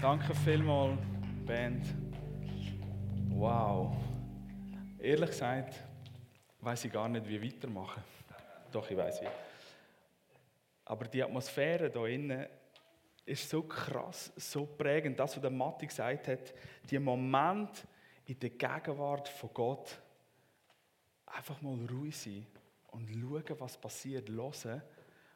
[0.00, 0.98] Danke vielmals,
[1.44, 1.84] Band.
[3.28, 3.94] Wow.
[4.98, 5.74] Ehrlich gesagt,
[6.58, 8.02] weiß ich gar nicht, wie weitermachen.
[8.72, 9.30] Doch, ich weiß wie.
[10.86, 12.46] Aber die Atmosphäre hier innen
[13.26, 15.20] ist so krass, so prägend.
[15.20, 16.54] Das, was der Matti gesagt hat,
[16.88, 17.86] die Moment
[18.24, 20.00] in der Gegenwart von Gott,
[21.26, 22.46] einfach mal ruhig sein
[22.92, 24.82] und schauen, was passiert, hören,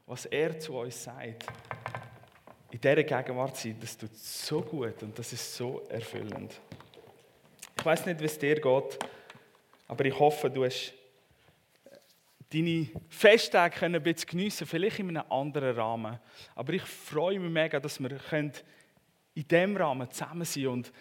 [0.07, 1.45] was er zu uns sagt.
[2.75, 6.61] In dieser Gegenwart sein, das tut so gut und das ist so erfüllend.
[7.79, 8.99] Ich weiß nicht, wie es dir geht,
[9.87, 10.93] aber ich hoffe, du hast
[12.53, 16.19] deine Festtage ein bisschen geniessen vielleicht in einem anderen Rahmen.
[16.57, 18.53] Aber ich freue mich mega, dass wir in
[19.37, 20.93] diesem Rahmen zusammen sein und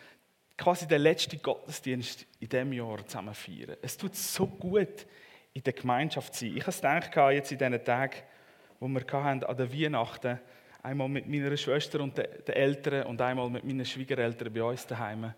[0.55, 3.77] quasi den letzten Gottesdienst in diesem Jahr zusammen feiern.
[3.81, 5.07] Es tut so gut,
[5.53, 6.55] in der Gemeinschaft zu sein.
[6.55, 8.17] Ich habe es gedacht, jetzt in diesen Tagen,
[8.79, 10.39] wo wir hatten, an der Weihnachten,
[10.83, 15.33] einmal mit meiner Schwester und den Eltern und einmal mit meinen Schwiegereltern bei uns daheim.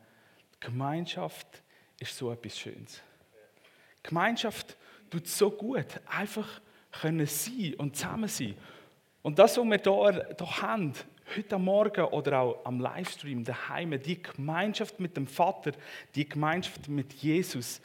[0.60, 1.48] Gemeinschaft
[2.00, 3.02] ist so etwas Schönes.
[4.04, 4.76] Gemeinschaft
[5.10, 8.56] tut so gut, einfach können sein und zusammen sein.
[9.22, 10.94] Und das, was wir hier, hier haben,
[11.36, 15.72] heute Morgen oder auch am Livestream daheim, die Gemeinschaft mit dem Vater,
[16.14, 17.82] die Gemeinschaft mit Jesus,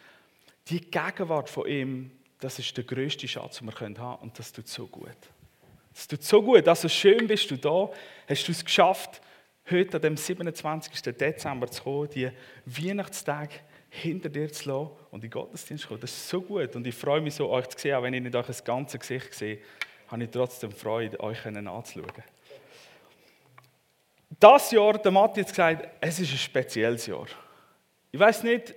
[0.69, 4.15] die Gegenwart von ihm, das ist der größte Schatz, den wir haben können.
[4.21, 5.17] Und das tut so gut.
[6.01, 6.67] Das tut so gut.
[6.67, 7.91] Also schön bist du da,
[8.27, 9.21] hast du es geschafft,
[9.71, 11.15] heute dem 27.
[11.15, 12.31] Dezember zu kommen, die
[12.65, 13.57] Weihnachtstage
[13.91, 16.01] hinter dir zu lassen und in Gottesdienst zu kommen.
[16.01, 18.23] Das ist so gut und ich freue mich so, euch zu sehen, auch wenn ich
[18.23, 19.59] nicht euch das ganze Gesicht sehe,
[20.09, 22.25] habe ich trotzdem Freude, euch anzuschauen.
[24.39, 27.27] Das Jahr, der Matti hat gesagt, es ist ein spezielles Jahr.
[28.11, 28.75] Ich weiß nicht,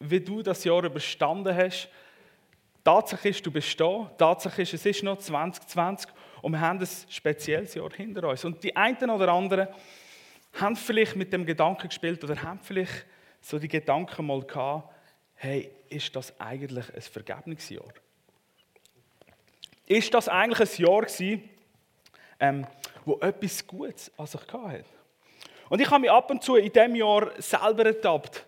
[0.00, 1.88] wie du das Jahr überstanden hast.
[2.82, 4.10] Tatsache ist, du bist da.
[4.18, 6.10] Tatsache ist, es ist noch 2020
[6.44, 8.44] und wir haben ein spezielles Jahr hinter uns.
[8.44, 9.66] Und die einen oder anderen
[10.52, 13.06] haben vielleicht mit dem Gedanken gespielt oder haben vielleicht
[13.40, 14.92] so die Gedanken mal gehabt,
[15.36, 17.88] hey, ist das eigentlich ein Vergebungsjahr?
[19.86, 21.48] Ist das eigentlich ein Jahr gewesen,
[22.38, 22.66] ähm,
[23.06, 24.84] wo etwas Gutes an sich hatte?
[25.70, 28.44] Und ich habe mich ab und zu in diesem Jahr selber ertappt.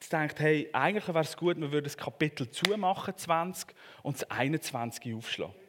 [0.00, 4.30] Ich dachte, hey, eigentlich wäre es gut, wir würden das Kapitel zumachen, 20, und das
[4.30, 5.63] 21 aufschlagen.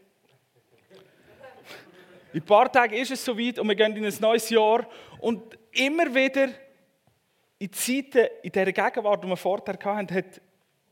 [2.36, 4.86] In ein paar Tagen ist es soweit und wir gehen in ein neues Jahr.
[5.20, 6.50] Und immer wieder
[7.58, 10.42] in Zeiten, in dieser Gegenwart, die wir vorher hatten, hat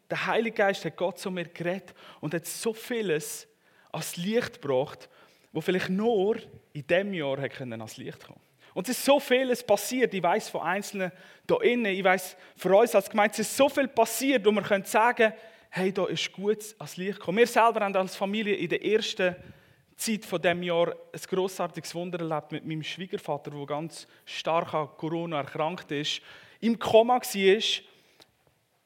[0.09, 3.46] der Heilige Geist, hat Gott zu mir geredet und hat so vieles
[3.92, 5.09] ans Licht gebracht,
[5.52, 6.38] wo vielleicht nur
[6.72, 8.40] in diesem Jahr ans Licht kommen
[8.74, 10.14] Und es ist so vieles passiert.
[10.14, 11.12] Ich weiß von Einzelnen
[11.46, 14.62] da innen, ich weiß für uns als Gemeinde, es ist so viel passiert, wo wir
[14.62, 15.34] können sagen
[15.72, 17.40] hey, da ist gut ans Licht gekommen.
[17.40, 19.36] Wir selber haben als Familie in der ersten
[19.96, 24.90] Zeit von dem Jahr ein großartiges Wunder erlebt mit meinem Schwiegervater, der ganz stark an
[24.98, 26.22] Corona erkrankt ist
[26.64, 27.62] im Koma war,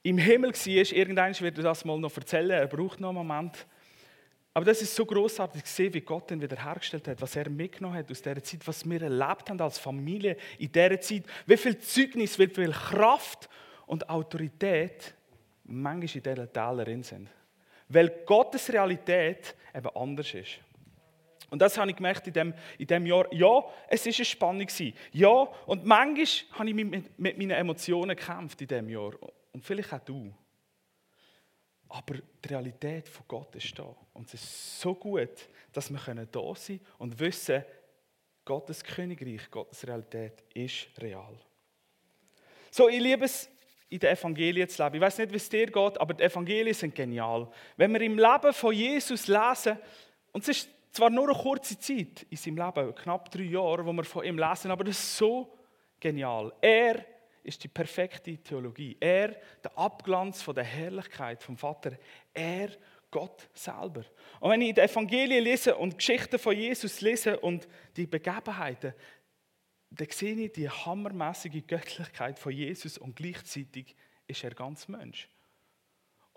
[0.02, 0.94] im Himmel war.
[0.94, 3.68] Irgendwann wird er das mal noch erzählen, er braucht noch einen Moment.
[4.52, 7.96] Aber das ist so großartig zu sehen, wie Gott ihn wiederhergestellt hat, was er mitgenommen
[7.96, 11.78] hat aus dieser Zeit, was wir erlebt haben als Familie in dieser Zeit, wie viel
[11.78, 13.48] Zeugnis, wie viel Kraft
[13.86, 15.14] und Autorität
[15.66, 17.30] manchmal in diesen Tälern sind.
[17.90, 20.58] Weil Gottes Realität eben anders ist.
[21.50, 23.34] Und das habe ich gemerkt in dem, in dem Jahr.
[23.34, 24.68] Ja, es war eine Spannung.
[25.14, 25.30] Ja,
[25.66, 29.12] und manchmal habe ich mit, mit meinen Emotionen gekämpft in diesem Jahr.
[29.54, 30.34] Und vielleicht auch du.
[31.90, 33.96] Aber die Realität von Gott ist da.
[34.14, 37.64] Und es ist so gut, dass wir da sein können und wissen,
[38.44, 41.38] Gottes Königreich, Gottes Realität ist real.
[42.72, 43.50] So, ich liebe es,
[43.90, 44.96] in den Evangelien zu leben.
[44.96, 47.50] Ich weiß nicht, wie es dir geht, aber die Evangelien sind genial.
[47.78, 49.78] Wenn wir im Leben von Jesus lesen,
[50.32, 53.94] und es ist zwar nur eine kurze Zeit in seinem Leben, knapp drei Jahre, wo
[53.94, 55.58] wir von ihm lesen, aber das ist so
[56.00, 56.54] genial.
[56.62, 57.06] Er
[57.44, 58.98] ist die perfekte Theologie.
[59.00, 61.98] Er, der Abglanz von der Herrlichkeit vom Vater.
[62.34, 62.70] Er,
[63.10, 64.04] Gott selber.
[64.40, 68.94] Und wenn ich die Evangelien lese und Geschichten von Jesus lese und die Begebenheiten,
[69.90, 73.96] dann sehe ich die hammermäßige Göttlichkeit von Jesus und gleichzeitig
[74.28, 75.30] ist er ganz Mensch.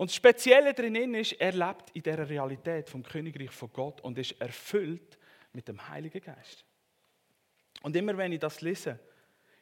[0.00, 4.16] Und das Spezielle darin ist, er lebt in dieser Realität vom Königreich von Gott und
[4.16, 5.18] ist erfüllt
[5.52, 6.64] mit dem Heiligen Geist.
[7.82, 8.98] Und immer wenn ich das lese,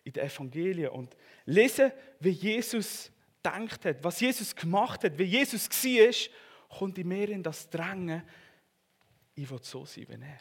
[0.04, 3.10] in den Evangelien und lese, wie Jesus
[3.44, 8.22] denkt hat, was Jesus gemacht hat, wie Jesus war, kommt in mir in das Drängen,
[9.34, 10.40] ich will so sein wie er.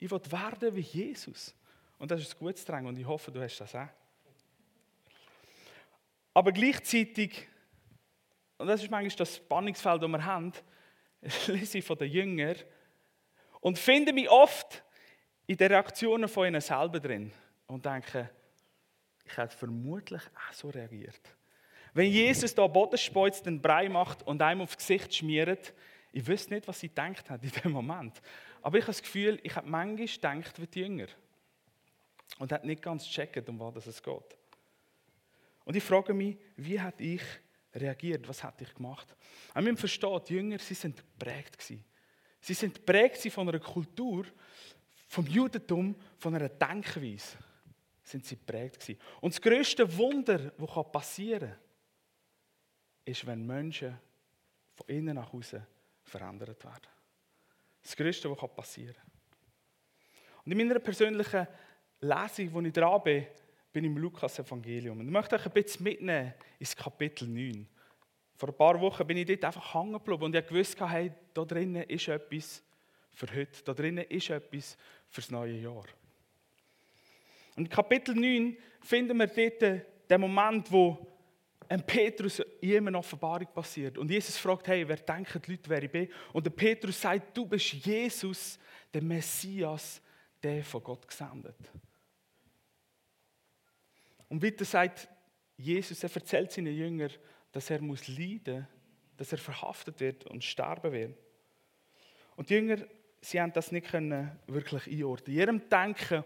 [0.00, 1.54] Ich will werden wie Jesus.
[1.96, 3.88] Und das ist ein gutes Drängen und ich hoffe, du hast das auch.
[6.34, 7.48] Aber gleichzeitig
[8.60, 10.52] und das ist manchmal das Spannungsfeld, das wir haben,
[11.46, 12.56] lese ich von den Jüngern
[13.60, 14.84] und finde mich oft
[15.46, 17.32] in den Reaktionen von ihnen selber drin.
[17.66, 18.28] und denke,
[19.24, 21.20] ich hätte vermutlich auch so reagiert.
[21.94, 25.72] Wenn Jesus da Boden speuzt, den Brei macht und einem aufs Gesicht schmiert,
[26.12, 28.20] ich wüsste nicht, was sie gedacht hat in dem Moment.
[28.60, 31.06] Aber ich habe das Gefühl, ich habe manchmal gedacht wie die Jünger.
[32.38, 34.36] Und hat nicht ganz gecheckt, um was es geht.
[35.64, 37.22] Und ich frage mich, wie hat ich
[37.74, 38.28] reagiert?
[38.28, 39.14] Was hat ich gemacht?
[39.54, 41.84] Und man versteht, die Jünger, sie sind geprägt gewesen.
[42.40, 44.24] Sie sind geprägt von einer Kultur,
[45.08, 47.36] vom Judentum, von einer Denkweise.
[48.02, 49.00] Sind sie geprägt gewesen.
[49.20, 51.58] Und das größte Wunder, das passieren kann,
[53.04, 53.98] ist, wenn Menschen
[54.74, 55.64] von innen nach außen
[56.02, 56.88] verändert werden.
[57.82, 59.10] Das Größte, was passieren kann.
[60.44, 61.46] Und in meiner persönlichen
[62.00, 63.26] Lesung, wo ich dran bin,
[63.72, 65.00] bin im Lukas-Evangelium.
[65.00, 67.66] Und ich möchte euch ein bisschen mitnehmen ins Kapitel 9.
[68.36, 71.44] Vor ein paar Wochen bin ich dort einfach hängen geblieben und ich wusste, hey, da
[71.44, 72.62] drinnen ist etwas
[73.12, 73.62] für heute.
[73.64, 74.76] Da drinnen ist etwas
[75.08, 75.84] für das neue Jahr.
[77.56, 81.06] Und in Kapitel 9 finden wir dort den Moment, wo
[81.68, 83.96] ein Petrus in eine Offenbarung passiert.
[83.98, 86.08] Und Jesus fragt, hey, wer denken die Leute, wer ich bin?
[86.32, 88.58] Und der Petrus sagt, du bist Jesus,
[88.92, 90.02] der Messias,
[90.42, 91.56] der von Gott gesendet.
[94.30, 95.08] Und weiter sagt
[95.58, 97.10] Jesus, er erzählt seinen Jüngern,
[97.52, 98.66] dass er muss leiden,
[99.18, 101.18] dass er verhaftet wird und sterben wird.
[102.36, 102.78] Und die Jünger,
[103.20, 105.34] sie haben das nicht können wirklich einordnen.
[105.34, 106.24] In ihrem Denken,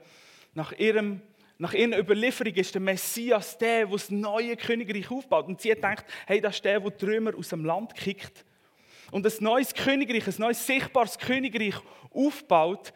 [0.53, 1.21] nach ihrem
[1.57, 5.47] nach ihrer Überlieferung ist der Messias der, der das neue Königreich aufbaut.
[5.47, 8.45] Und sie gedacht, hey, das ist der, der die Römer aus dem Land kickt.
[9.13, 11.77] Und ein neues Königreich, ein neues sichtbares Königreich
[12.11, 12.93] aufbaut,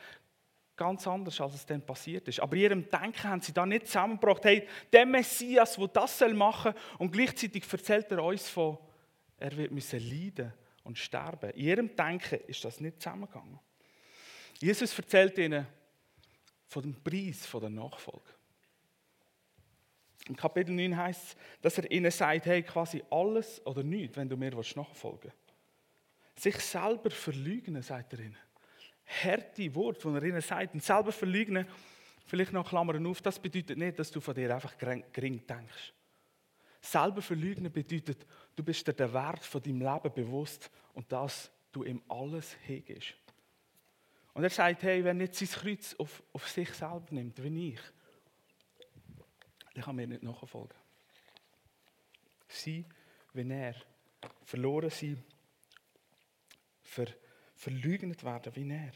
[0.79, 2.41] ganz anders, als es dann passiert ist.
[2.41, 6.73] Aber in ihrem Denken haben sie da nicht zusammengebracht, hey, der Messias, der das machen
[6.73, 8.79] soll, und gleichzeitig erzählt er uns von,
[9.37, 10.55] er wird müssen leiden
[10.85, 11.51] und sterben.
[11.51, 13.59] In ihrem Denken ist das nicht zusammengegangen.
[14.61, 15.67] Jesus erzählt ihnen
[16.67, 18.31] von dem Preis von der Nachfolge.
[20.29, 24.29] Im Kapitel 9 heißt es, dass er ihnen sagt, hey, quasi alles oder nichts, wenn
[24.29, 25.37] du mir nachfolgen willst.
[26.37, 28.37] Sich selber verleugnen, sagt er ihnen.
[29.09, 30.75] Harte Wort, die er ihnen sagt.
[30.75, 31.67] Und selber verleugnen,
[32.27, 35.93] vielleicht noch Klammern auf, das bedeutet nicht, dass du von dir einfach gering denkst.
[36.81, 41.85] Selber verleugnen bedeutet, du bist dir den Wert von deinem Leben bewusst und dass du
[41.85, 43.15] ihm alles hegest.
[44.35, 47.81] Und er sagt, hey, wenn jetzt sein Kreuz auf, auf sich selber nimmt, wie ich,
[49.75, 50.77] dann kann mir nicht nachfolgen.
[52.47, 52.85] Sie,
[53.33, 53.75] wenn er
[54.45, 55.23] verloren sein,
[56.83, 57.07] ver,
[57.59, 58.93] verleugnet werden wie er.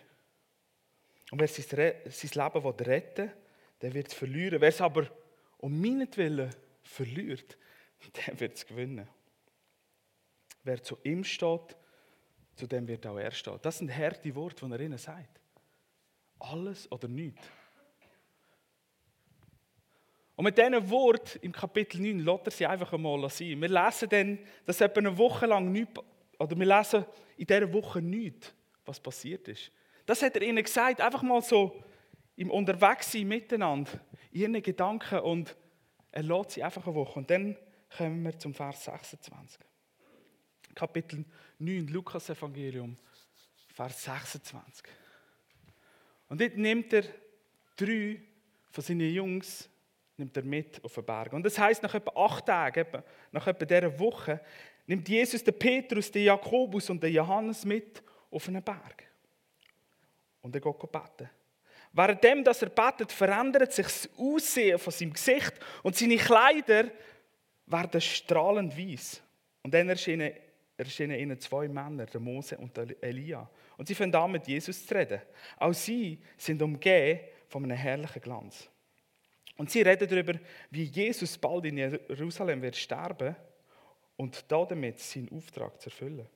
[1.32, 1.64] Und wer sein,
[2.08, 3.36] sein Leben will retten will,
[3.80, 4.60] der wird es verlieren.
[4.60, 5.08] Wer es aber
[5.58, 7.58] um meinetwillen verliert,
[8.26, 9.08] der wird es gewinnen.
[10.62, 11.76] Wer zu ihm steht,
[12.54, 13.58] zu dem wird auch er stehen.
[13.62, 15.40] Das sind harte Worte, die er ihnen sagt.
[16.38, 17.42] Alles oder nichts.
[20.36, 23.60] Und mit diesen Worten im Kapitel 9 lässt er sie einfach einmal sein.
[23.60, 26.00] Wir lesen dann, dass etwa eine Woche lang nichts,
[26.42, 27.04] oder wir lesen
[27.36, 28.52] in dieser Woche nichts,
[28.84, 29.70] was passiert ist.
[30.06, 31.82] Das hat er ihnen gesagt, einfach mal so
[32.34, 33.92] im Unterwegssein miteinander,
[34.32, 35.56] in ihren Gedanken und
[36.10, 37.20] er lässt sie einfach eine Woche.
[37.20, 37.56] Und dann
[37.96, 39.60] kommen wir zum Vers 26.
[40.74, 41.24] Kapitel
[41.58, 42.96] 9, Lukas Evangelium,
[43.68, 44.84] Vers 26.
[46.28, 47.04] Und dort nimmt er
[47.76, 48.20] drei
[48.70, 49.68] von seinen Jungs
[50.16, 51.32] nimmt er mit auf den Berg.
[51.32, 52.86] Und das heißt, nach etwa acht Tagen,
[53.32, 54.40] nach etwa dieser Woche,
[54.86, 59.04] nimmt Jesus den Petrus, den Jakobus und den Johannes mit auf einen Berg.
[60.40, 61.30] Und er geht beten.
[61.92, 66.90] Währenddem, dass er betet, verändert sich das Aussehen von seinem Gesicht und seine Kleider
[67.66, 69.22] werden strahlend weiß.
[69.62, 70.32] Und dann erscheinen,
[70.76, 73.48] erscheinen ihnen zwei Männer, der Mose und der Elia.
[73.76, 75.20] Und sie fangen an, mit Jesus zu reden.
[75.58, 78.68] Auch sie sind umgeben von einem herrlichen Glanz.
[79.56, 80.34] Und sie reden darüber,
[80.70, 83.36] wie Jesus bald in Jerusalem wird sterben
[84.22, 86.28] und damit seinen Auftrag zu erfüllen.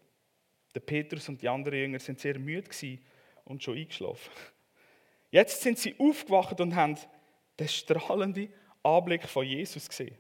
[0.75, 2.69] Der Petrus und die anderen Jünger sind sehr müde
[3.45, 4.33] und schon eingeschlafen.
[5.31, 6.99] Jetzt sind sie aufgewacht und haben
[7.57, 8.53] den strahlenden
[8.83, 10.17] Anblick von Jesus gesehen.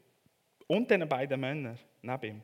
[0.68, 2.42] Und den beiden Männern neben ihm.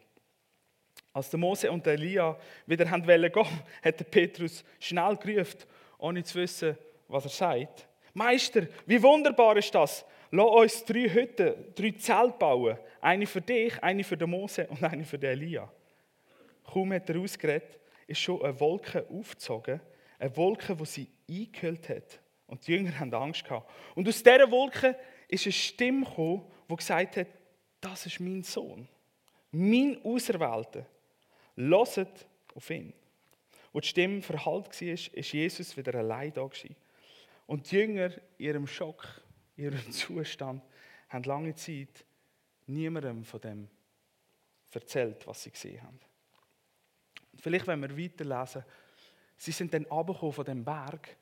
[1.12, 2.36] Als der Mose und der Elia
[2.66, 5.60] wieder gehen wollten, hat der Petrus schnell gerufen,
[5.98, 6.76] ohne zu wissen,
[7.06, 7.86] was er sagt.
[8.12, 12.78] Meister, wie wunderbar ist das, Lass uns drei Hütten, drei Zelte bauen.
[13.02, 15.70] Eine für dich, eine für den Mose und eine für den Elia.
[16.64, 19.78] Kaum hat er ausgeredet, ist schon eine Wolke aufgezogen.
[20.18, 22.18] Eine Wolke, die sie eingehüllt hat.
[22.46, 23.70] Und die Jünger haben Angst gehabt.
[23.94, 24.96] Und aus dieser Wolke
[25.28, 27.26] ist eine Stimme gekommen, die gesagt hat,
[27.82, 28.88] das ist mein Sohn.
[29.50, 30.86] Mein Auserwählter.
[31.56, 32.94] Loset auf ihn.
[33.70, 36.48] Wo die Stimme verhallt war, ist Jesus wieder allein da.
[37.46, 39.21] Und die Jünger in ihrem Schock
[39.62, 40.62] ihrem Zustand,
[41.08, 42.04] haben lange Zeit
[42.66, 43.68] niemandem von dem
[44.70, 46.00] erzählt, was sie gesehen haben.
[47.36, 48.64] Vielleicht, wenn wir weiterlesen,
[49.36, 51.16] sie sind dann runtergekommen von dem Berg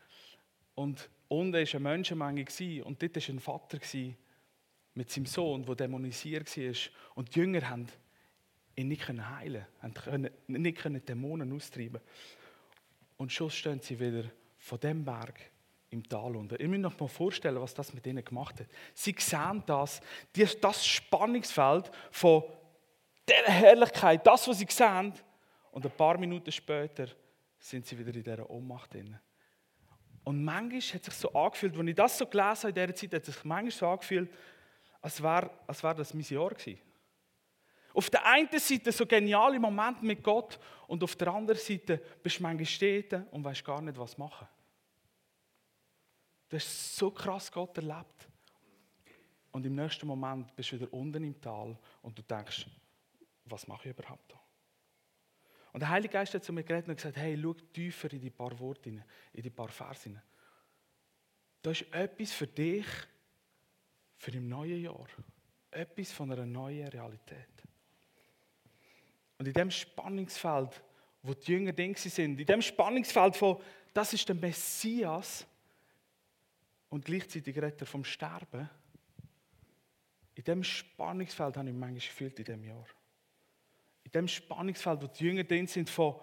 [0.75, 2.44] und unten war eine Menschenmenge
[2.85, 3.78] und dort war ein Vater
[4.94, 6.75] mit seinem Sohn, der dämonisiert war.
[7.14, 7.87] Und die Jünger haben
[8.76, 12.00] ihn nicht heilen können, nicht Dämonen austreiben
[13.16, 14.25] Und schon stehen sie wieder
[14.59, 15.50] von dem Berg
[15.90, 16.59] im Tal unter.
[16.59, 18.68] Ich muss mir noch mal vorstellen, was das mit ihnen gemacht hat.
[18.94, 20.00] Sie sehen das,
[20.61, 22.44] das Spannungsfeld von
[23.28, 25.12] dieser Herrlichkeit, das, was sie sehen,
[25.73, 27.06] und ein paar Minuten später
[27.59, 29.18] sind sie wieder in dieser Ohnmacht drin.
[30.25, 32.94] Und manchmal hat es sich so angefühlt, als ich das so gelesen habe in dieser
[32.94, 34.30] Zeit, hat es sich manchmal so angefühlt,
[35.00, 36.80] als wäre, als wäre das mein Jahr gewesen.
[37.92, 42.38] Auf der einen Seite so geniale Momente mit Gott und auf der anderen Seite bist
[42.38, 44.47] du manchmal stehen und weißt gar nicht, was machen.
[46.50, 48.28] Du hast so krass Gott erlebt.
[49.52, 52.66] Und im nächsten Moment bist du wieder unten im Tal und du denkst,
[53.45, 54.40] was mache ich überhaupt da?
[55.73, 58.30] Und der Heilige Geist hat zu mir geredet und gesagt, hey, schau tiefer in die
[58.30, 60.11] paar Worte, in die paar Verse.
[61.62, 62.87] Da ist etwas für dich,
[64.16, 65.07] für im neuen Jahr.
[65.71, 67.62] Etwas von einer neuen Realität.
[69.38, 70.83] Und in dem Spannungsfeld,
[71.23, 73.61] wo die Jünger Dinge sind, in dem Spannungsfeld von,
[73.95, 75.47] das ist der Messias
[76.90, 78.68] und gleichzeitig redet er vom Sterben,
[80.35, 82.87] in dem Spannungsfeld habe ich mich manchmal gefühlt in diesem Jahr.
[84.04, 86.20] In dem Spannungsfeld, wo die Jünger drin sind, von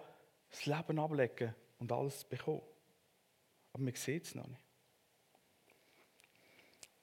[0.50, 2.62] das Leben ablegen und alles bekommen.
[3.72, 4.60] Aber man sieht es noch nicht.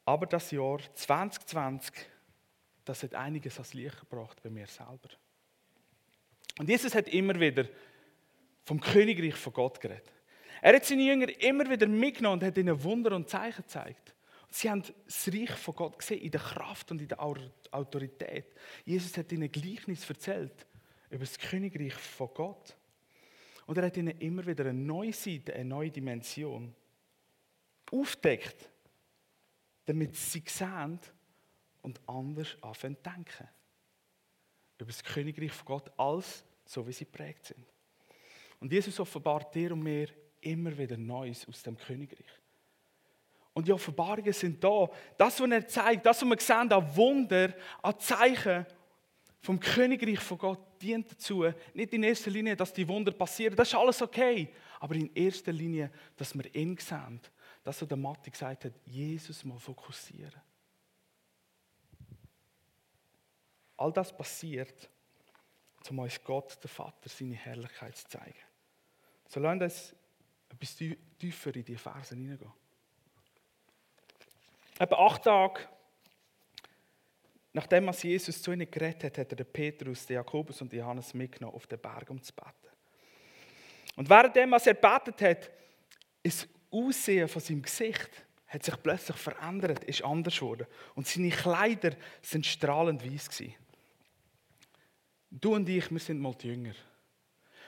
[0.03, 1.93] Aber das Jahr 2020,
[2.83, 5.09] das hat einiges ans Licht gebracht bei mir selber.
[6.59, 7.67] Und Jesus hat immer wieder
[8.63, 10.11] vom Königreich von Gott geredet.
[10.61, 14.15] Er hat seine Jünger immer wieder mitgenommen und hat ihnen Wunder und Zeichen gezeigt.
[14.49, 18.53] Sie haben das Reich von Gott gesehen, in der Kraft und in der Autorität.
[18.85, 20.65] Jesus hat ihnen Gleichnis erzählt
[21.09, 22.75] über das Königreich von Gott.
[23.65, 26.73] Und er hat ihnen immer wieder eine neue Seite, eine neue Dimension
[27.91, 28.69] aufdeckt
[29.85, 30.99] damit sie sehen
[31.81, 33.47] und anders anfangen zu denken.
[34.77, 37.65] Über das Königreich von Gott, als so wie sie prägt sind.
[38.59, 40.09] Und Jesus offenbart dir und mir
[40.45, 42.25] immer wieder Neues aus dem Königreich.
[43.53, 44.89] Und die Offenbarungen sind da.
[45.17, 48.65] Das, was er zeigt, das, was wir sehen, an Wunder, an Zeichen
[49.41, 53.69] vom Königreich von Gott, dient dazu, nicht in erster Linie, dass die Wunder passieren, das
[53.69, 54.49] ist alles okay,
[54.79, 57.21] aber in erster Linie, dass wir ihn sehen
[57.65, 60.39] dass er der Matti gesagt hat, Jesus mal fokussieren.
[63.75, 64.87] All das passiert,
[65.89, 68.37] um uns Gott, der Vater, seine Herrlichkeit zu zeigen.
[69.27, 69.95] So lasst uns
[70.49, 70.75] etwas
[71.19, 72.53] tiefer in die Versen hineingehen.
[74.77, 75.67] Etwa acht Tage
[77.55, 81.55] nachdem Jesus zu ihnen geredet hat, hat er den Petrus, den Jakobus und Johannes mitgenommen
[81.55, 82.51] auf den Berg, um zu beten.
[83.95, 85.49] Und währenddem, er betet hat,
[86.21, 88.09] ist Aussehen von seinem Gesicht
[88.47, 90.67] hat sich plötzlich verändert, ist anders geworden.
[90.93, 93.55] Und seine Kleider sind strahlend weiß gewesen.
[95.31, 96.75] Du und ich, wir sind mal die Jünger.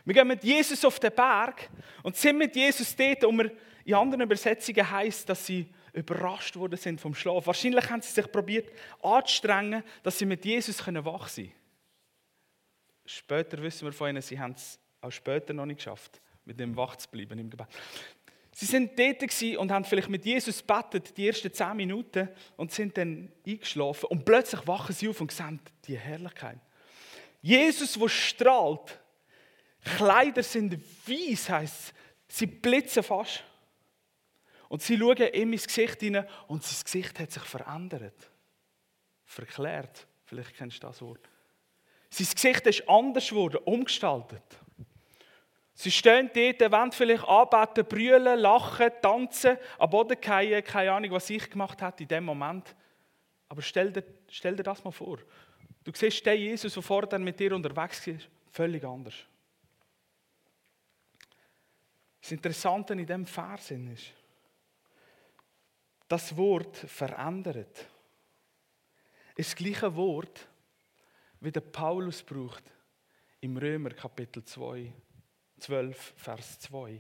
[0.07, 1.69] Wir gehen mit Jesus auf den Berg
[2.01, 3.51] und sind mit Jesus dort, und wir
[3.83, 7.45] in anderen Übersetzungen heißt, dass sie überrascht worden sind vom Schlaf.
[7.45, 8.71] Wahrscheinlich haben sie sich probiert
[9.03, 11.53] anzustrengen, dass sie mit Jesus wach sein können.
[13.05, 16.77] Später wissen wir von ihnen, sie haben es auch später noch nicht geschafft, mit dem
[16.77, 17.67] wach zu bleiben im Gebet.
[18.53, 22.97] Sie sind dort und haben vielleicht mit Jesus betet, die ersten zehn Minuten, und sind
[22.97, 24.05] dann eingeschlafen.
[24.05, 26.59] Und plötzlich wachen sie auf und sehen die Herrlichkeit.
[27.41, 29.01] Jesus, der strahlt,
[29.87, 30.77] Kleider sind
[31.07, 31.93] weiß, heisst
[32.27, 33.43] sie blitzen fast.
[34.69, 38.29] Und sie schauen ihm ins Gesicht hinein und sein Gesicht hat sich verändert.
[39.23, 41.29] Verklärt, vielleicht kennst du das Wort.
[42.09, 44.43] Sein Gesicht ist anders geworden, umgestaltet.
[45.73, 51.29] Sie stehen dort, wollen vielleicht anbeten, brüllen, lachen, tanzen, am Boden fallen, keine Ahnung, was
[51.29, 52.75] ich gemacht habe in dem Moment.
[53.47, 55.19] Aber stell dir, stell dir das mal vor.
[55.83, 58.15] Du siehst den Jesus, der vorher mit dir unterwegs war,
[58.51, 59.15] völlig anders.
[62.27, 64.13] Das Interessante in diesem Vers ist,
[66.09, 67.87] das Wort verändert
[69.37, 70.45] ist das gleiche Wort,
[71.39, 72.65] wie der Paulus braucht
[73.39, 74.91] im Römer Kapitel 2
[75.59, 76.99] 12, Vers 2,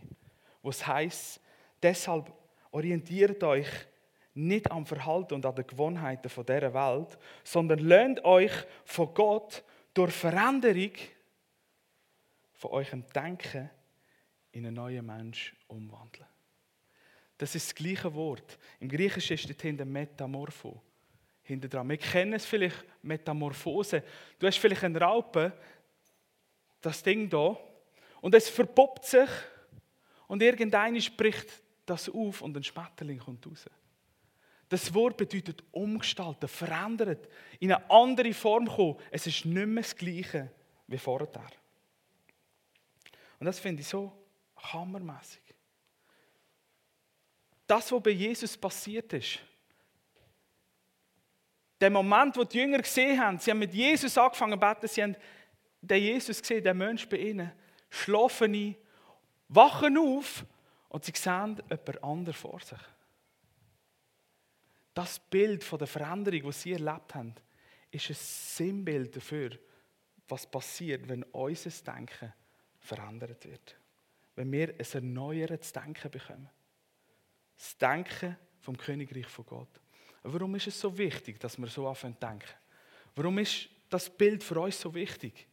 [0.61, 1.41] wo es heißt,
[1.83, 2.31] deshalb
[2.71, 3.67] orientiert euch
[4.33, 8.53] nicht am Verhalten und an den Gewohnheiten dieser Welt, sondern lernt euch
[8.85, 9.61] von Gott
[9.93, 10.93] durch Veränderung
[12.53, 13.69] von eurem Denken
[14.57, 16.25] in einen neuen Mensch umwandeln.
[17.37, 18.57] Das ist das gleiche Wort.
[18.79, 20.81] Im Griechischen steht hinter Metamorpho.
[21.43, 21.87] Hinter dran.
[21.87, 24.03] Wir kennen es vielleicht Metamorphose.
[24.39, 25.53] Du hast vielleicht eine Raupe,
[26.81, 27.55] das Ding da,
[28.19, 29.29] und es verpuppt sich
[30.27, 33.65] und irgendeiner spricht das auf und ein Schmetterling kommt raus.
[34.67, 38.97] Das Wort bedeutet umgestalten, verändert, in eine andere Form kommen.
[39.11, 40.51] Es ist nicht mehr das Gleiche
[40.87, 41.29] wie vorher.
[43.39, 44.26] Und das finde ich so
[44.57, 45.41] hammermäßig.
[47.65, 49.39] Das, was bei Jesus passiert ist,
[51.79, 55.03] der Moment, wo die Jünger gesehen haben, sie haben mit Jesus angefangen zu beten, sie
[55.03, 55.15] haben
[55.81, 57.51] den Jesus gesehen, den Mensch bei ihnen,
[57.89, 58.75] schlafen ein,
[59.47, 60.45] wachen auf
[60.89, 62.79] und sie sehen jemand anderes vor sich.
[64.93, 67.35] Das Bild von der Veränderung, die sie erlebt haben,
[67.91, 69.51] ist ein Sinnbild dafür,
[70.27, 72.33] was passiert, wenn unser Denken
[72.79, 73.75] verändert wird.
[74.37, 76.49] Wenn wir ein erneuertes Denken bekommen.
[77.57, 79.81] Das Denken vom Königreich von Gott.
[80.21, 82.53] Warum ist es so wichtig, dass wir so anfangen zu denken?
[83.15, 85.47] Warum ist das Bild für uns so wichtig?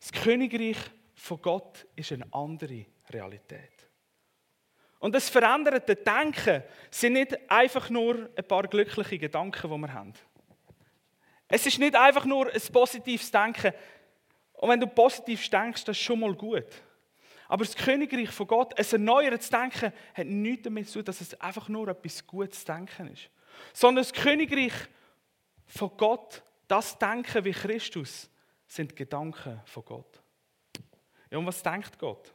[0.00, 0.76] Das Königreich
[1.14, 3.88] von Gott ist eine andere Realität.
[4.98, 10.14] Und das veränderte Denken sind nicht einfach nur ein paar glückliche Gedanken, die wir haben.
[11.46, 13.72] Es ist nicht einfach nur ein positives Denken.
[14.54, 16.66] Und wenn du positiv denkst, das ist schon mal gut.
[17.48, 21.40] Aber das Königreich von Gott, ein erneuertes Denken, hat nichts damit zu tun, dass es
[21.40, 23.30] einfach nur etwas Gutes Denken ist.
[23.72, 24.72] Sondern das Königreich
[25.66, 28.30] von Gott, das Denken wie Christus,
[28.66, 30.22] sind Gedanken von Gott.
[31.30, 32.32] Ja, und was denkt Gott?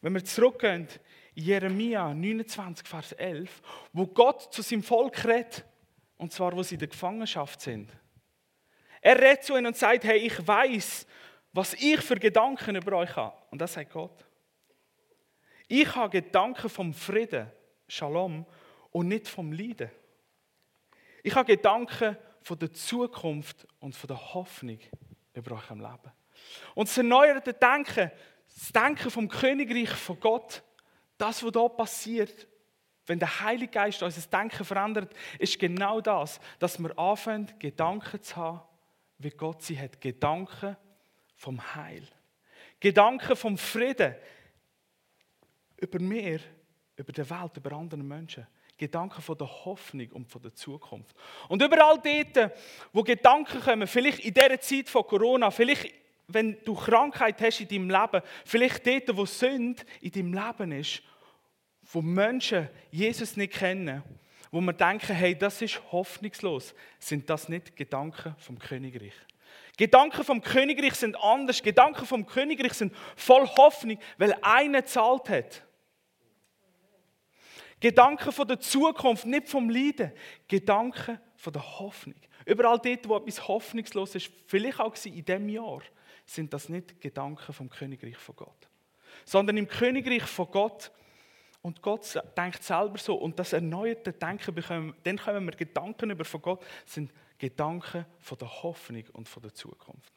[0.00, 0.88] Wenn wir zurückgehen
[1.34, 3.62] in Jeremia 29, Vers 11,
[3.92, 5.64] wo Gott zu seinem Volk redet,
[6.16, 7.90] und zwar, wo sie in der Gefangenschaft sind.
[9.00, 11.06] Er redet zu ihnen und sagt, hey, ich weiß,
[11.54, 13.34] was ich für Gedanken über euch habe.
[13.50, 14.26] Und das sagt Gott.
[15.68, 17.50] Ich habe Gedanken vom Frieden,
[17.88, 18.44] Shalom,
[18.90, 19.90] und nicht vom Leiden.
[21.22, 24.78] Ich habe Gedanken von der Zukunft und von der Hoffnung
[25.32, 26.12] über euch im Leben.
[26.74, 28.10] Und das erneuerte Denken,
[28.52, 30.62] das Denken vom Königreich von Gott,
[31.16, 32.48] das, was da passiert,
[33.06, 38.36] wenn der Heilige Geist unser Denken verändert, ist genau das, dass wir anfangen, Gedanken zu
[38.36, 38.60] haben,
[39.18, 40.00] wie Gott sie hat.
[40.00, 40.76] Gedanken
[41.36, 42.06] vom Heil.
[42.80, 44.14] Gedanken vom Frieden.
[45.76, 46.40] Über mir,
[46.96, 48.46] über die Welt, über andere Menschen.
[48.76, 51.16] Gedanken von der Hoffnung und von der Zukunft.
[51.48, 52.52] Und überall dort,
[52.92, 55.94] wo Gedanken kommen, vielleicht in dieser Zeit von Corona, vielleicht
[56.26, 61.02] wenn du Krankheit hast in deinem Leben, vielleicht dort, wo Sünde in deinem Leben ist,
[61.92, 64.02] wo Menschen Jesus nicht kennen,
[64.50, 69.14] wo wir denken, hey, das ist hoffnungslos, sind das nicht Gedanken vom Königreich.
[69.76, 71.62] Gedanken vom Königreich sind anders.
[71.62, 75.64] Gedanken vom Königreich sind voll Hoffnung, weil einer zahlt hat.
[77.80, 80.12] Gedanken von der Zukunft, nicht vom Leiden.
[80.48, 82.16] Gedanken von der Hoffnung.
[82.46, 85.82] Überall dort, wo etwas hoffnungslos ist, vielleicht auch in diesem Jahr,
[86.24, 88.68] sind das nicht Gedanken vom Königreich von Gott.
[89.24, 90.90] Sondern im Königreich von Gott
[91.62, 93.16] und Gott denkt selber so.
[93.16, 98.38] Und das erneuerte Denken bekommen, dann kommen wir Gedanken über von Gott, sind Gedanken von
[98.38, 100.12] der Hoffnung und von der Zukunft.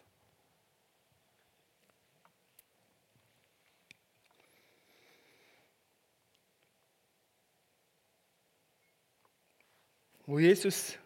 [10.26, 10.98] Wo Jesus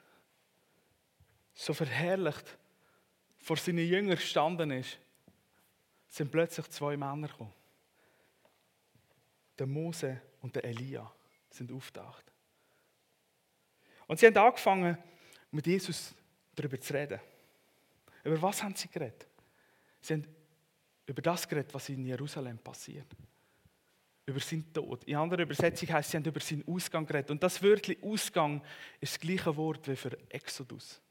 [1.54, 2.58] so verherrlicht
[3.38, 4.98] vor seinen Jüngern gestanden ist,
[6.08, 7.54] sind plötzlich zwei Männer gekommen.
[9.60, 11.12] Der Mose und der Elia
[11.52, 12.26] sind auftaucht.
[14.08, 14.98] Und sie haben angefangen,
[15.52, 16.14] mit Jesus
[16.56, 17.20] darüber zu reden.
[18.24, 19.28] Über was haben sie geredet?
[20.00, 20.28] Sie haben
[21.06, 23.08] über das geredet, was in Jerusalem passiert.
[24.26, 25.04] Über seinen Tod.
[25.06, 27.32] In anderer Übersetzung heißt sie haben über seinen Ausgang geredet.
[27.32, 28.64] Und das Wörtchen Ausgang
[29.00, 31.02] ist das gleiche Wort wie für Exodus.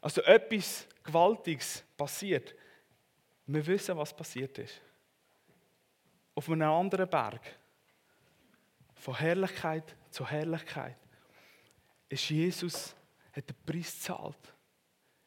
[0.00, 2.54] Also etwas Gewaltiges passiert.
[3.46, 4.80] Wir wissen, was passiert ist.
[6.34, 7.40] Auf einem anderen Berg
[8.96, 10.96] von Herrlichkeit zu Herrlichkeit,
[12.08, 12.95] ist Jesus,
[13.36, 14.54] hat den Preis gezahlt,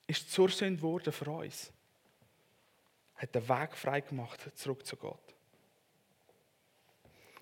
[0.08, 1.72] ist zur Sünde geworden für uns,
[3.16, 5.36] hat den Weg frei gemacht zurück zu Gott.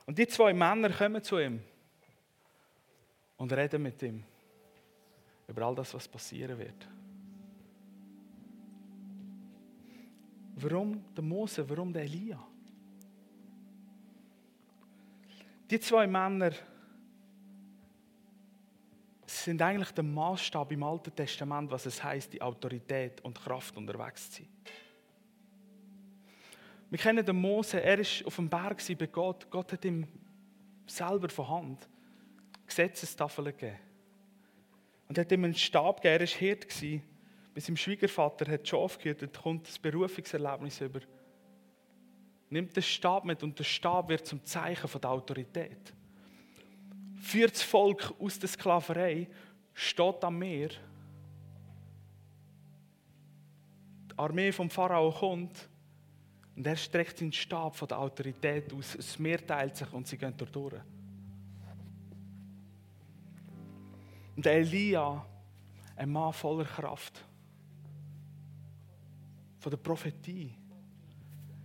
[0.05, 1.61] Und die zwei Männer kommen zu ihm
[3.37, 4.23] und reden mit ihm
[5.47, 6.87] über all das, was passieren wird.
[10.55, 12.45] Warum der Mose, warum der Elia?
[15.69, 16.51] Die zwei Männer
[19.47, 24.29] sind eigentlich der Maßstab im Alten Testament, was es heißt, die Autorität und Kraft unterwegs
[24.29, 24.49] zu sein.
[26.89, 29.49] Wir kennen den Mose, er ist auf dem Berg bei Gott.
[29.49, 30.05] Gott hat ihm
[30.85, 31.87] selber von Hand,
[32.65, 33.77] Gesetzestafeln gegeben.
[35.07, 36.67] Und hat ihm einen Stab gegeben, er war Hirt.
[37.53, 40.99] Bei seinem Schwiegervater hat Schaf gehört, kommt das Berufungserlebnis über.
[42.49, 45.93] Nimmt den Stab mit und der Stab wird zum Zeichen der Autorität.
[47.19, 49.27] Führt das Volk aus der Sklaverei,
[49.73, 50.69] steht am Meer.
[54.09, 55.69] Die Armee vom Pharao kommt
[56.55, 58.93] und er streckt seinen Stab von der Autorität aus.
[58.95, 60.81] Das Meer teilt sich und sie gehen dort durch.
[64.35, 65.25] Und Elia,
[65.95, 67.23] ein Mann voller Kraft,
[69.59, 70.53] von der Prophetie.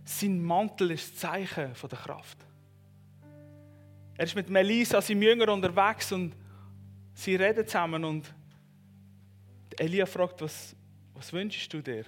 [0.03, 2.37] Sein Mantel ist das Zeichen von der Kraft.
[4.15, 6.35] Er ist mit Melissa, seinem Jünger, unterwegs und
[7.13, 8.33] sie reden zusammen und
[9.79, 10.75] Elia fragt, was,
[11.13, 12.05] was wünschst du dir?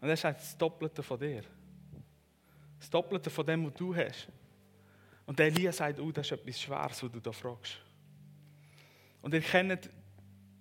[0.00, 1.42] Und er sagt, das Doppelte von dir.
[2.80, 4.28] Das Doppelte von dem, was du hast.
[5.26, 7.78] Und Elia sagt, oh, das ist etwas Schweres, was du da fragst.
[9.22, 9.88] Und ihr kennt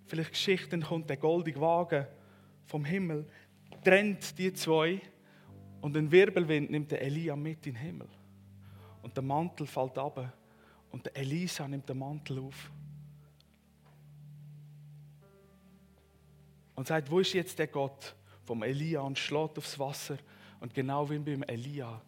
[0.05, 2.05] vielleicht Geschichten, kommt der goldige Wagen
[2.65, 3.27] vom Himmel,
[3.83, 5.01] trennt die zwei
[5.81, 8.07] und ein Wirbelwind nimmt der Elia mit in den Himmel.
[9.03, 10.33] Und der Mantel fällt ab
[10.89, 12.71] und Elisa nimmt den Mantel auf.
[16.75, 20.17] Und sagt, wo ist jetzt der Gott vom Elia und schlägt aufs Wasser.
[20.59, 22.01] Und genau wie beim Elia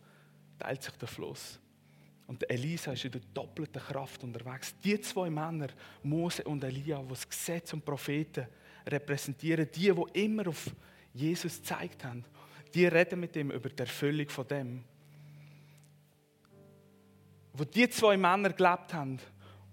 [0.58, 1.60] teilt sich der Fluss.
[2.28, 4.76] Und Elisa ist in der doppelten Kraft unterwegs.
[4.84, 5.68] Die zwei Männer,
[6.02, 8.48] Mose und Elia, die das Gesetz und Propheten
[8.88, 10.72] repräsentieren, die, die immer auf
[11.14, 12.26] Jesus gezeigt haben,
[12.74, 14.84] die reden mit ihm über die Erfüllung von dem.
[17.58, 19.20] Wo die zwei Männer gelebt haben,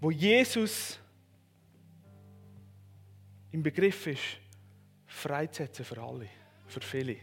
[0.01, 0.99] wo Jesus
[3.51, 4.38] im Begriff ist,
[5.07, 6.29] freizusetzen für alle,
[6.66, 7.16] für viele.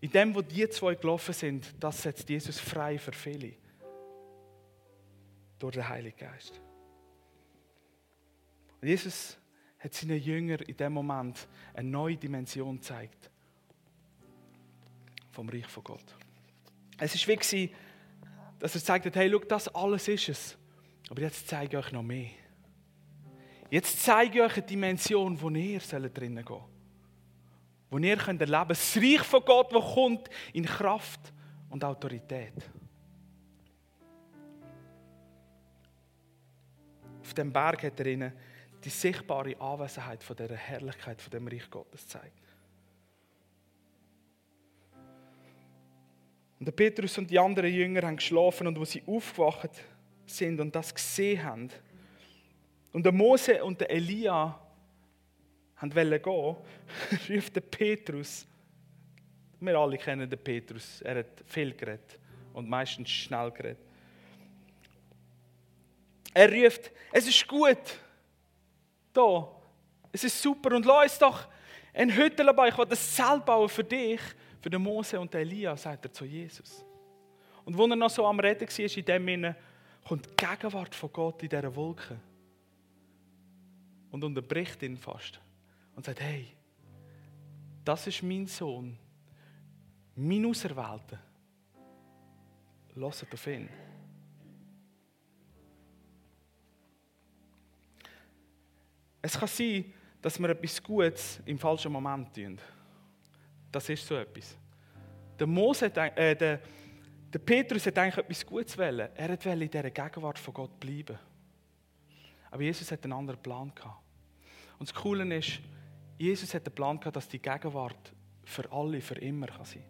[0.00, 3.54] In dem, wo die zwei gelaufen sind, das setzt Jesus frei für viele
[5.58, 6.60] durch den Heiligen Geist.
[8.80, 9.38] Und Jesus
[9.78, 13.30] hat seinen Jüngern in dem Moment eine neue Dimension gezeigt
[15.30, 16.16] vom Reich von Gott.
[16.98, 17.72] Es ist wie,
[18.62, 20.58] dass er hat, hey, schau, das alles ist es.
[21.10, 22.30] Aber jetzt zeige ich euch noch mehr.
[23.70, 26.64] Jetzt zeige ich euch eine Dimension, wo ihr drinnen gehen
[27.90, 28.70] Wo ihr erleben könnt.
[28.70, 31.32] Das Reich von Gott, das kommt in Kraft
[31.70, 32.54] und Autorität.
[37.32, 38.32] auf dem Berg hat er ihnen
[38.84, 42.41] die sichtbare Anwesenheit von dieser Herrlichkeit, von dem Reich Gottes gezeigt.
[46.62, 49.70] Und der Petrus und die anderen Jünger haben geschlafen und wo sie aufgewacht
[50.24, 51.68] sind und das gesehen haben,
[52.92, 54.60] und der Mose und der Elia
[55.74, 56.56] haben wollen gehen,
[57.28, 58.46] rief der Petrus,
[59.58, 62.16] wir alle kennen den Petrus, er hat viel geredet
[62.52, 63.84] und meistens schnell geredet.
[66.32, 67.98] Er ruft, es ist gut.
[69.12, 69.50] Da.
[70.12, 70.76] Es ist super.
[70.76, 71.48] Und lass uns doch
[71.92, 72.68] ein Hütte bauen.
[72.68, 74.20] Ich will das Zelt bauen für dich,
[74.62, 76.84] für den Mose und Elia, sagt er zu Jesus.
[77.64, 79.56] Und wo er noch so am Reden war, in dem Sinne,
[80.06, 82.18] kommt die Gegenwart von Gott in dieser Wolke.
[84.12, 85.40] Und unterbricht ihn fast.
[85.96, 86.46] Und sagt, hey,
[87.84, 88.96] das ist mein Sohn,
[90.14, 91.18] mein Auserwählter.
[92.94, 93.68] Lasst auf ihn.
[99.22, 102.58] Es kann sein, dass wir etwas Gutes im falschen Moment tun.
[103.72, 104.56] Das ist so etwas.
[105.38, 106.60] Der, Mose, äh, der,
[107.32, 109.08] der Petrus hat eigentlich etwas Gutes wollen.
[109.14, 111.18] Er wollte in dieser Gegenwart von Gott bleiben.
[112.50, 114.02] Aber Jesus hat einen anderen Plan gehabt.
[114.78, 115.60] Und das Coole ist,
[116.18, 118.12] Jesus hat einen Plan gehabt, dass die Gegenwart
[118.44, 119.82] für alle, für immer kann sein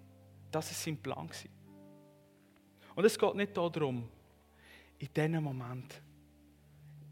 [0.50, 1.28] Das war sein Plan.
[2.94, 4.08] Und es geht nicht darum,
[4.98, 6.00] in diesem Moment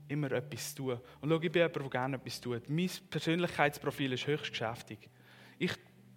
[0.07, 1.01] immer etwas tun.
[1.21, 2.69] Und schau, ich bin jemand, der gerne etwas tut.
[2.69, 5.09] Mein Persönlichkeitsprofil ist höchst geschäftig.
[5.59, 5.73] Ich,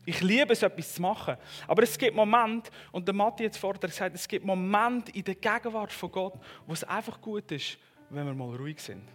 [0.05, 1.37] ich liebe es, etwas zu machen.
[1.67, 5.35] Aber es gibt Momente, und der Matti jetzt vorher gesagt, es gibt Momente in der
[5.35, 6.33] Gegenwart von Gott,
[6.65, 7.77] wo es einfach gut ist,
[8.09, 9.07] wenn wir mal ruhig sind.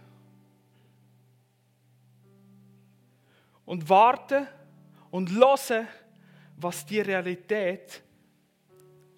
[3.65, 4.47] Und warten
[5.11, 5.87] und hören,
[6.57, 8.01] was die Realität,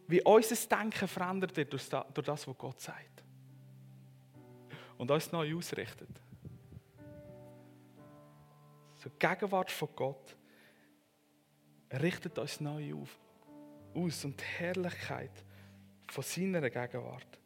[0.07, 3.23] wie unser Denken verändert wird durch das, was Gott sagt
[4.97, 6.10] und uns neu ausrichtet.
[8.97, 10.36] So die Gegenwart von Gott
[11.93, 13.19] richtet uns neu auf,
[13.93, 15.32] aus und die Herrlichkeit
[16.10, 17.39] von seiner Gegenwart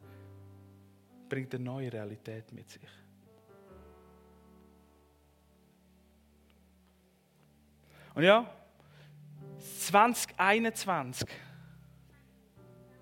[1.28, 2.88] bringt eine neue Realität mit sich.
[8.14, 8.50] Und ja,
[9.78, 11.28] 2021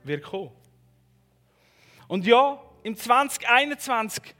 [0.02, 0.50] wird kommen.
[2.08, 4.34] Und ja, im 2021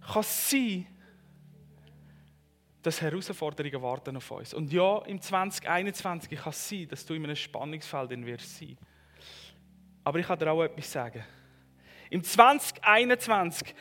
[0.00, 0.86] kann es sein,
[2.84, 4.52] dass Herausforderungen warten auf uns.
[4.52, 8.76] Und ja, im 2021 kann es sein, dass du in einem Spannungsfeld wirst sein.
[10.04, 11.24] Aber ich kann dir auch etwas sagen.
[12.10, 13.74] Im 2021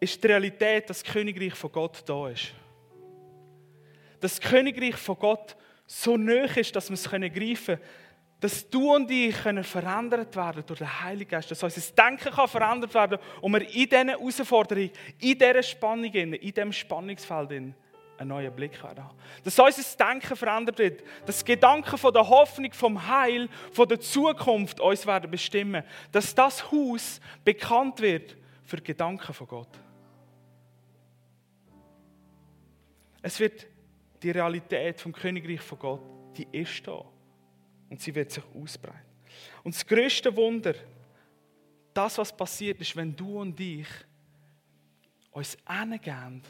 [0.00, 2.52] ist die Realität, dass das Königreich von Gott da ist.
[4.20, 7.80] Dass das Königreich von Gott so nah ist, dass wir es greifen können,
[8.40, 12.48] dass du und ich können verändert werden durch den Heiligen Geist, dass unser Denken kann
[12.48, 14.90] verändert werden und wir in diesen Herausforderungen,
[15.20, 17.74] in dieser Spannung, in diesem Spannungsfeld
[18.18, 19.04] einen neuen Blick haben.
[19.44, 24.80] Dass unser Denken verändert wird, dass Gedanken von der Hoffnung, vom Heil, von der Zukunft
[24.80, 29.80] uns werden bestimmen, dass das Haus bekannt wird für die Gedanken von Gott.
[33.22, 33.66] Es wird
[34.22, 36.02] die Realität vom Königreich von Gott,
[36.36, 37.04] die ist da.
[37.88, 39.06] Und sie wird sich ausbreiten.
[39.62, 40.74] Und das größte Wunder,
[41.94, 43.88] das, was passiert ist, wenn du und ich
[45.30, 46.42] uns hingehen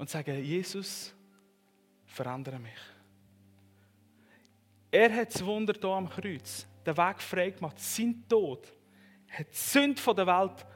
[0.00, 1.14] und sagen, Jesus,
[2.06, 2.72] verändere mich.
[4.90, 7.78] Er hat das Wunder hier am Kreuz, den Weg frei gemacht.
[7.78, 8.72] Sein Tod
[9.28, 10.66] hat die Sünde der Welt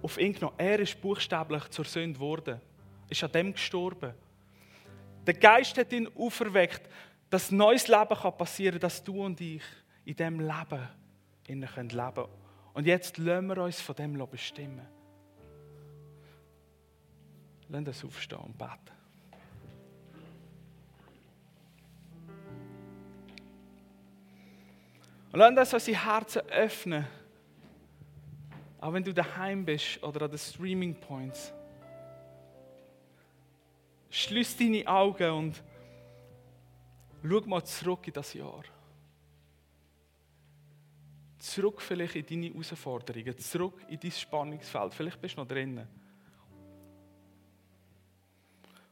[0.00, 0.54] auf ihn genommen.
[0.58, 2.60] Er ist buchstäblich zur Sünde geworden.
[3.08, 4.14] Ist an dem gestorben.
[5.26, 6.88] Der Geist hat ihn auferweckt,
[7.28, 9.64] dass neues Leben passieren kann, dass du und ich
[10.04, 10.88] in diesem Leben
[11.48, 12.28] leben können.
[12.74, 14.86] Und jetzt lassen wir uns von dem bestimmen.
[17.68, 18.98] Lass uns aufstehen und beten.
[25.32, 27.06] Und lass uns unsere Herzen öffnen.
[28.80, 31.52] Auch wenn du daheim bist oder an den Streaming Points.
[34.10, 35.62] Schließ deine Augen und
[37.22, 38.62] schau mal zurück in das Jahr.
[41.38, 44.94] Zurück vielleicht in deine Herausforderungen, zurück in dein Spannungsfeld.
[44.94, 45.86] Vielleicht bist du noch drinnen.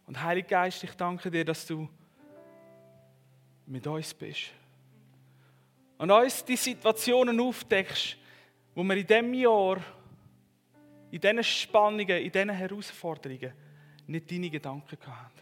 [0.07, 1.89] Und Heiliger Geist, ich danke dir, dass du
[3.67, 4.53] mit uns bist.
[5.99, 8.17] Und uns die Situationen aufdeckst,
[8.75, 9.79] wo wir in diesem Jahr,
[11.11, 13.53] in diesen Spannungen, in diesen Herausforderungen
[14.07, 15.41] nicht deine Gedanken hatten.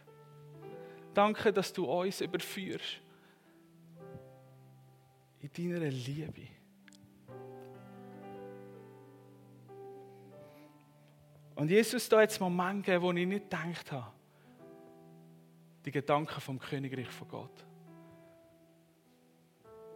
[1.12, 3.00] Danke, dass du uns überführst
[5.40, 6.48] in deiner Liebe.
[11.55, 14.13] Und Jesus, da jetzt Momente, wo ich nicht gedacht habe,
[15.85, 17.64] die Gedanken vom Königreich von Gott.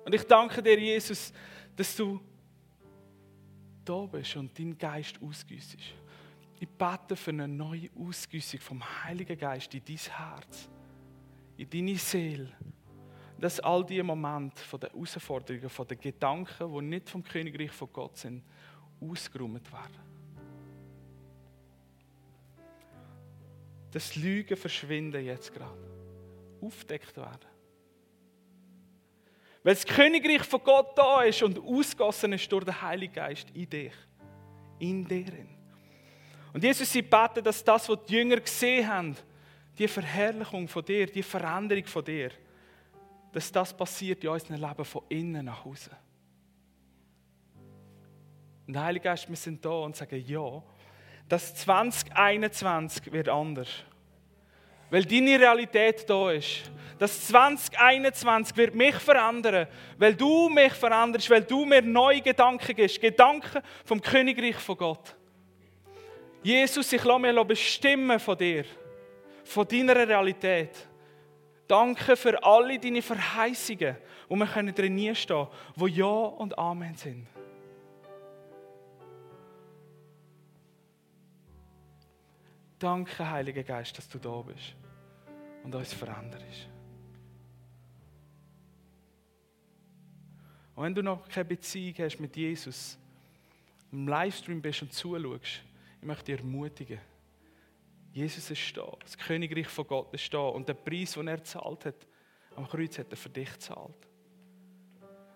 [0.05, 1.33] Und ich danke dir, Jesus,
[1.77, 2.21] dass du
[3.85, 5.95] da bist und dein Geist ausgüssest.
[6.61, 10.69] Ich bete für eine neue Ausgüssung vom Heiligen Geist in dein Herz,
[11.57, 12.53] in deine Seele.
[13.41, 17.89] Dass all diese Momente von der Herausforderungen, von den Gedanken, die nicht vom Königreich von
[17.93, 18.43] Gott sind,
[19.01, 20.18] ausgeräumt werden.
[23.93, 25.79] Dass Lügen verschwinden jetzt gerade.
[26.61, 27.47] Aufdeckt werden.
[29.63, 33.69] Weil das Königreich von Gott da ist und ausgossen ist durch den Heiligen Geist in
[33.69, 33.93] dich.
[34.79, 35.49] In deren.
[36.53, 39.17] Und Jesus, sie beten, dass das, was die Jünger gesehen haben,
[39.77, 42.31] die Verherrlichung von dir, die Veränderung von dir,
[43.33, 45.93] dass das passiert in unserem Leben von innen nach außen.
[48.67, 50.63] Und der Heilige Geist, wir sind da und sagen, ja,
[51.29, 53.69] das 2021 wird anders.
[54.91, 56.71] Weil deine Realität da ist.
[56.99, 63.01] Das 2021 wird mich verändern, weil du mich veränderst, weil du mir neue Gedanken gibst.
[63.01, 65.15] Gedanken vom Königreich von Gott.
[66.43, 68.65] Jesus, ich lasse mich bestimmen von dir,
[69.45, 70.71] von deiner Realität.
[71.69, 73.97] Danke für alle deine Verheißungen,
[74.29, 77.27] wo wir können drin stehen, wo Ja und Amen sind.
[82.79, 84.77] Danke, Heiliger Geist, dass du da bist
[85.65, 86.69] und uns veränderst.
[90.77, 92.97] Und wenn du noch keine Beziehung hast mit Jesus,
[93.91, 95.63] im Livestream bist und zuschaust,
[96.01, 97.01] ich möchte dich ermutigen.
[98.13, 98.93] Jesus ist da.
[99.01, 100.39] Das Königreich von Gott ist da.
[100.39, 102.07] Und der Preis, den er gezahlt hat,
[102.55, 104.09] am Kreuz hat er für dich gezahlt.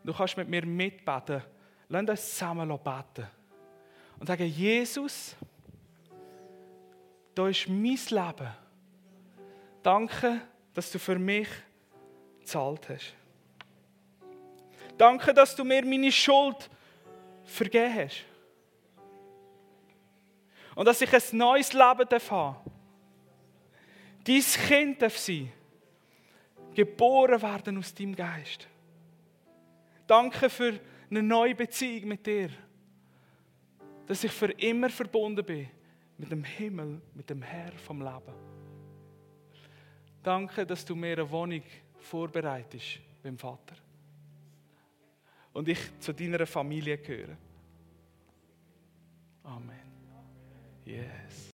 [0.04, 1.42] Du kannst mit mir mitbeten.
[1.88, 3.26] Lass uns zusammen beten.
[4.18, 5.36] Und sagen, Jesus,
[7.34, 8.50] da ist mein Leben.
[9.82, 10.40] Danke,
[10.74, 11.48] dass du für mich
[12.40, 13.14] gezahlt hast.
[14.96, 16.70] Danke, dass du mir meine Schuld
[17.44, 18.24] vergeben hast.
[20.74, 22.56] Und dass ich ein neues Leben darf haben
[24.24, 25.52] Dein Kind darf sein.
[26.74, 28.68] Geboren werden aus deinem Geist.
[30.06, 30.78] Danke für
[31.10, 32.50] eine neue Beziehung mit dir.
[34.06, 35.70] dass ich für immer verbunden bin
[36.22, 38.34] mit dem Himmel, mit dem Herr vom Leben.
[40.22, 41.62] Danke, dass du mir eine Wohnung
[41.98, 43.74] vorbereitest beim Vater.
[45.52, 47.36] Und ich zu deiner Familie gehöre.
[49.42, 49.80] Amen.
[50.84, 51.51] Yes.